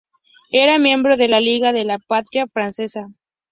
Era 0.51 0.79
miembro 0.79 1.15
de 1.15 1.27
la 1.27 1.39
Liga 1.39 1.73
de 1.73 1.85
la 1.85 1.99
Patria 1.99 2.47
Francesa. 2.47 3.05